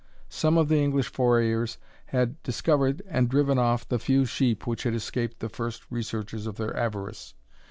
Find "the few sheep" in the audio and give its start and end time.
3.87-4.65